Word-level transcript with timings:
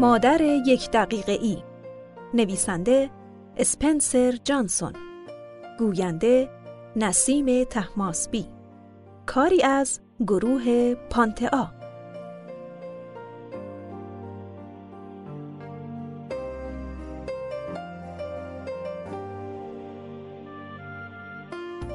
مادر 0.00 0.40
یک 0.40 0.90
دقیقه 0.90 1.32
ای 1.32 1.56
نویسنده 2.34 3.10
اسپنسر 3.56 4.38
جانسون. 4.44 4.92
گوینده 5.78 6.48
نسیم 6.96 7.64
تحماسبی 7.64 8.46
کاری 9.26 9.62
از 9.62 10.00
گروه 10.26 10.94
پانتئا. 10.94 11.68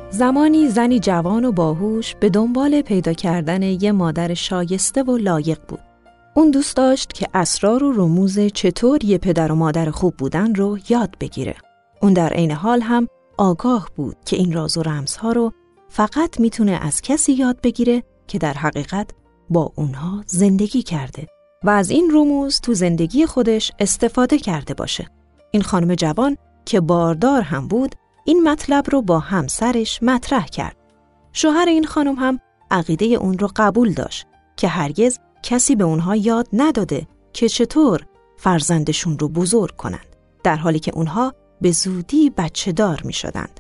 زمانی 0.10 0.68
زنی 0.68 1.00
جوان 1.00 1.46
و 1.46 1.52
باهوش 1.52 2.16
به 2.16 2.30
دنبال 2.30 2.82
پیدا 2.82 3.14
کردن 3.14 3.62
یه 3.64 3.92
مادر 3.92 4.34
شایسته 4.34 5.04
و 5.04 5.18
لایق 5.18 5.60
بود. 5.68 5.93
اون 6.36 6.52
دوست 6.52 6.78
داشت 6.78 7.14
که 7.14 7.28
اسرار 7.34 7.84
و 7.84 7.92
رموز 7.92 8.40
چطور 8.40 9.06
یه 9.06 9.18
پدر 9.18 9.52
و 9.52 9.56
مادر 9.56 9.92
خوب 9.92 10.18
بودن 10.18 10.56
رو 10.56 10.78
یاد 10.90 11.16
بگیره. 11.20 11.56
اون 12.02 12.14
در 12.14 12.34
عین 12.34 12.52
حال 12.52 12.82
هم 12.82 13.08
آگاه 13.38 13.90
بود 13.96 14.16
که 14.26 14.36
این 14.36 14.54
راز 14.54 14.78
و 14.78 14.84
رمزها 14.84 15.32
رو 15.32 15.54
فقط 15.90 16.40
می‌تونه 16.40 16.72
از 16.72 17.02
کسی 17.02 17.34
یاد 17.34 17.62
بگیره 17.62 18.04
که 18.28 18.38
در 18.38 18.54
حقیقت 18.54 19.10
با 19.50 19.72
اونها 19.76 20.24
زندگی 20.28 20.84
کرده 20.84 21.28
و 21.64 21.70
از 21.70 21.90
این 21.90 22.12
رموز 22.14 22.60
تو 22.60 22.74
زندگی 22.74 23.26
خودش 23.26 23.72
استفاده 23.80 24.38
کرده 24.38 24.74
باشه. 24.74 25.08
این 25.52 25.64
خانم 25.64 25.96
جوان 25.96 26.38
که 26.66 26.82
باردار 26.82 27.42
هم 27.42 27.68
بود 27.68 27.96
این 28.26 28.50
مطلب 28.50 28.90
رو 28.92 29.02
با 29.02 29.20
همسرش 29.20 30.04
مطرح 30.04 30.46
کرد. 30.46 30.76
شوهر 31.34 31.66
این 31.68 31.86
خانم 31.86 32.16
هم 32.16 32.40
عقیده 32.72 33.06
اون 33.06 33.38
رو 33.38 33.50
قبول 33.56 33.94
داشت 33.94 34.28
که 34.58 34.68
هرگز 34.68 35.20
کسی 35.44 35.76
به 35.76 35.84
اونها 35.84 36.16
یاد 36.16 36.48
نداده 36.54 37.08
که 37.34 37.50
چطور 37.50 38.06
فرزندشون 38.38 39.20
رو 39.20 39.30
بزرگ 39.30 39.76
کنند 39.76 40.16
در 40.44 40.56
حالی 40.56 40.80
که 40.80 40.92
اونها 40.96 41.34
به 41.62 41.72
زودی 41.72 42.30
بچه 42.30 42.72
دار 42.72 43.02
می 43.06 43.14
شدند. 43.14 43.60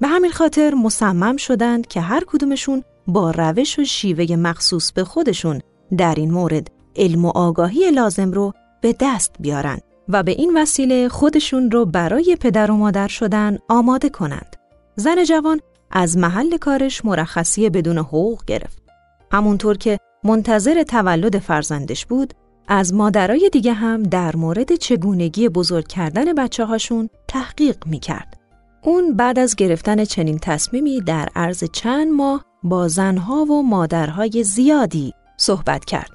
به 0.00 0.08
همین 0.08 0.30
خاطر 0.30 0.74
مصمم 0.74 1.36
شدند 1.36 1.86
که 1.86 2.00
هر 2.00 2.24
کدومشون 2.26 2.84
با 3.06 3.30
روش 3.30 3.78
و 3.78 3.84
شیوه 3.84 4.36
مخصوص 4.36 4.92
به 4.92 5.04
خودشون 5.04 5.60
در 5.96 6.14
این 6.14 6.30
مورد 6.30 6.70
علم 6.96 7.24
و 7.24 7.28
آگاهی 7.28 7.90
لازم 7.90 8.30
رو 8.30 8.52
به 8.80 8.96
دست 9.00 9.34
بیارند 9.40 9.82
و 10.08 10.22
به 10.22 10.32
این 10.32 10.56
وسیله 10.56 11.08
خودشون 11.08 11.70
رو 11.70 11.86
برای 11.86 12.36
پدر 12.40 12.70
و 12.70 12.76
مادر 12.76 13.08
شدن 13.08 13.58
آماده 13.68 14.08
کنند. 14.08 14.56
زن 14.96 15.24
جوان 15.24 15.60
از 15.90 16.16
محل 16.16 16.56
کارش 16.56 17.04
مرخصی 17.04 17.70
بدون 17.70 17.98
حقوق 17.98 18.44
گرفت. 18.44 18.82
همونطور 19.32 19.76
که 19.76 19.98
منتظر 20.24 20.82
تولد 20.82 21.38
فرزندش 21.38 22.06
بود، 22.06 22.34
از 22.68 22.94
مادرای 22.94 23.50
دیگه 23.52 23.72
هم 23.72 24.02
در 24.02 24.36
مورد 24.36 24.74
چگونگی 24.74 25.48
بزرگ 25.48 25.86
کردن 25.86 26.32
بچه 26.32 26.64
هاشون 26.64 27.08
تحقیق 27.28 27.86
می 27.86 27.98
کرد. 27.98 28.36
اون 28.82 29.16
بعد 29.16 29.38
از 29.38 29.56
گرفتن 29.56 30.04
چنین 30.04 30.38
تصمیمی 30.38 31.00
در 31.00 31.28
عرض 31.36 31.64
چند 31.72 32.12
ماه 32.12 32.44
با 32.62 32.88
زنها 32.88 33.44
و 33.44 33.62
مادرهای 33.62 34.44
زیادی 34.44 35.12
صحبت 35.36 35.84
کرد. 35.84 36.10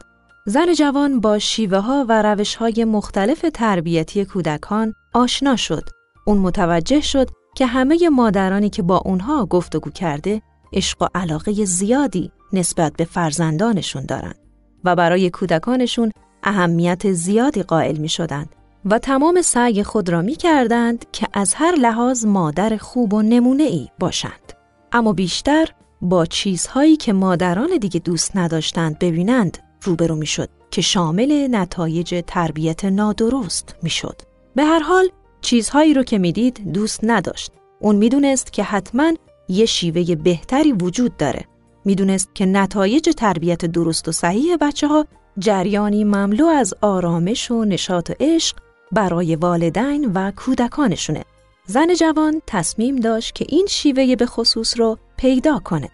زن 0.46 0.74
جوان 0.74 1.20
با 1.20 1.40
شیوه 1.40 1.78
ها 1.78 2.06
و 2.10 2.22
روش 2.22 2.56
های 2.56 2.86
مختلف 2.86 3.46
تربیتی 3.54 4.26
کودکان 4.26 4.94
آشنا 5.14 5.56
شد. 5.56 5.84
اون 6.26 6.38
متوجه 6.38 7.02
شد 7.02 7.30
که 7.56 7.66
همه 7.66 8.10
مادرانی 8.10 8.70
که 8.70 8.82
با 8.82 8.98
اونها 8.98 9.46
گفتگو 9.46 9.90
کرده 9.90 10.42
عشق 10.74 11.02
و 11.02 11.08
علاقه 11.16 11.66
زیادی 11.66 12.32
نسبت 12.53 12.94
به 12.94 13.06
فرزندانشون 13.06 14.06
دارند 14.06 14.38
و 14.83 14.95
برای 14.95 15.30
کودکانشون 15.30 16.11
اهمیت 16.44 17.11
زیادی 17.11 17.64
قائل 17.64 17.98
می 17.98 18.10
شدند 18.10 18.49
و 18.86 18.99
تمام 18.99 19.42
سعی 19.42 19.83
خود 19.83 20.10
را 20.10 20.22
می 20.22 20.36
کردند 20.36 21.05
که 21.11 21.27
از 21.33 21.54
هر 21.54 21.76
لحاظ 21.76 22.26
مادر 22.26 22.77
خوب 22.77 23.14
و 23.14 23.22
نمونه 23.22 23.64
ای 23.64 23.88
باشند. 23.99 24.54
اما 24.92 25.14
بیشتر 25.14 25.67
با 26.02 26.26
چیزهایی 26.26 26.98
که 26.98 27.14
مادران 27.14 27.77
دیگه 27.82 27.99
دوست 27.99 28.38
نداشتند 28.38 28.99
ببینند 28.99 29.58
روبرو 29.83 30.16
می‌شد 30.16 30.49
که 30.72 30.82
شامل 30.82 31.48
نتایج 31.52 32.23
تربیت 32.27 32.86
نادرست 32.86 33.76
می‌شد. 33.83 34.22
به 34.55 34.64
هر 34.64 34.80
حال 34.80 35.10
چیزهایی 35.42 35.93
رو 35.93 36.04
که 36.04 36.17
می‌دید 36.17 36.72
دوست 36.73 36.99
نداشت. 37.04 37.52
اون 37.80 37.95
می‌دونست 37.95 38.54
که 38.54 38.64
حتما 38.64 39.14
یه 39.49 39.66
شیوه 39.66 40.16
بهتری 40.16 40.72
وجود 40.72 41.17
داره. 41.17 41.45
می‌دونست 41.87 42.36
که 42.36 42.45
نتایج 42.45 43.09
تربیت 43.17 43.65
درست 43.65 44.08
و 44.08 44.11
صحیح 44.11 44.55
بچه 44.55 44.87
ها 44.87 45.05
جریانی 45.39 46.03
مملو 46.03 46.45
از 46.45 46.73
آرامش 46.81 47.52
و 47.52 47.65
نشاط 47.65 48.09
و 48.09 48.14
عشق 48.20 48.58
برای 48.92 49.36
والدین 49.36 50.11
و 50.14 50.31
کودکانشونه. 50.31 51.23
زن 51.65 51.93
جوان 51.93 52.42
تصمیم 52.48 52.95
داشت 52.95 53.36
که 53.36 53.45
این 53.49 53.65
شیوه 53.70 54.15
به 54.15 54.25
خصوص 54.25 54.80
رو 54.80 54.98
پیدا 55.17 55.59
کنه. 55.59 55.89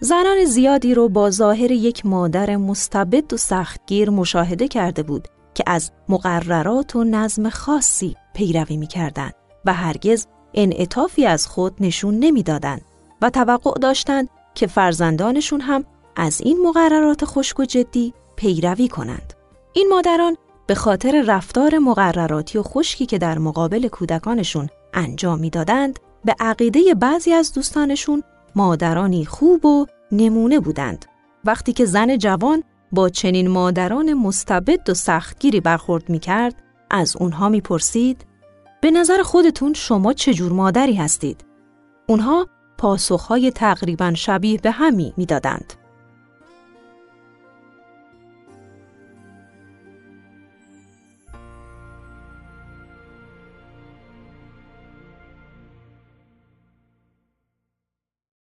زنان 0.00 0.44
زیادی 0.44 0.94
رو 0.94 1.08
با 1.08 1.30
ظاهر 1.30 1.70
یک 1.70 2.06
مادر 2.06 2.56
مستبد 2.56 3.32
و 3.32 3.36
سختگیر 3.36 4.10
مشاهده 4.10 4.68
کرده 4.68 5.02
بود 5.02 5.28
که 5.54 5.64
از 5.66 5.90
مقررات 6.08 6.96
و 6.96 7.04
نظم 7.04 7.48
خاصی 7.48 8.16
پیروی 8.34 8.76
می‌کردند 8.76 9.34
و 9.64 9.72
هرگز 9.72 10.26
انعطافی 10.54 11.26
از 11.26 11.46
خود 11.46 11.74
نشون 11.80 12.18
نمی‌دادند 12.18 12.82
و 13.22 13.30
توقع 13.30 13.80
داشتند 13.80 14.28
که 14.56 14.66
فرزندانشون 14.66 15.60
هم 15.60 15.84
از 16.16 16.40
این 16.40 16.58
مقررات 16.66 17.24
خشک 17.24 17.60
و 17.60 17.64
جدی 17.64 18.14
پیروی 18.36 18.88
کنند. 18.88 19.32
این 19.72 19.88
مادران 19.90 20.36
به 20.66 20.74
خاطر 20.74 21.24
رفتار 21.26 21.78
مقرراتی 21.78 22.58
و 22.58 22.62
خشکی 22.62 23.06
که 23.06 23.18
در 23.18 23.38
مقابل 23.38 23.88
کودکانشون 23.88 24.68
انجام 24.94 25.38
می‌دادند 25.38 25.98
به 26.24 26.34
عقیده 26.40 26.94
بعضی 26.94 27.32
از 27.32 27.52
دوستانشون 27.52 28.22
مادرانی 28.54 29.24
خوب 29.24 29.66
و 29.66 29.86
نمونه 30.12 30.60
بودند. 30.60 31.04
وقتی 31.44 31.72
که 31.72 31.84
زن 31.84 32.18
جوان 32.18 32.62
با 32.92 33.08
چنین 33.08 33.48
مادران 33.48 34.14
مستبد 34.14 34.90
و 34.90 34.94
سختگیری 34.94 35.60
برخورد 35.60 36.08
می 36.08 36.18
کرد، 36.18 36.62
از 36.90 37.16
اونها 37.16 37.48
می 37.48 37.60
پرسید 37.60 38.26
به 38.80 38.90
نظر 38.90 39.22
خودتون 39.22 39.72
شما 39.74 40.12
چجور 40.12 40.52
مادری 40.52 40.94
هستید؟ 40.94 41.44
اونها 42.08 42.48
پاسخهای 42.78 43.50
تقریبا 43.50 44.14
شبیه 44.14 44.58
به 44.58 44.70
همی 44.70 45.12
می‌دادند. 45.16 45.85